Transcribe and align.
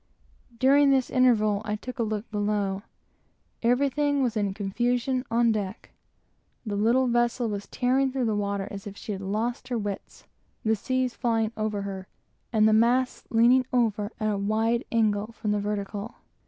During 0.57 0.89
this 0.89 1.11
interval 1.11 1.61
I 1.63 1.75
took 1.75 1.99
a 1.99 2.01
look 2.01 2.27
below. 2.31 2.81
Everything 3.61 4.23
was 4.23 4.35
in 4.35 4.51
confusion 4.55 5.23
on 5.29 5.51
deck; 5.51 5.91
the 6.65 6.75
little 6.75 7.05
vessel 7.05 7.47
was 7.49 7.67
tearing 7.67 8.11
through 8.11 8.25
the 8.25 8.35
water 8.35 8.67
as 8.71 8.87
if 8.87 8.97
she 8.97 9.15
were 9.15 9.23
mad, 9.69 9.99
the 10.63 10.75
seas 10.75 11.13
flying 11.13 11.51
over 11.55 11.83
her, 11.83 12.07
and 12.51 12.67
the 12.67 12.73
masts 12.73 13.25
leaning 13.29 13.67
over 13.71 14.11
at 14.19 14.27
an 14.27 14.49
angle 14.49 14.55
of 14.55 14.55
forty 14.55 14.83
five 14.83 15.05
degrees 15.05 15.35
from 15.35 15.51
the 15.51 15.59
vertical. 15.59 16.15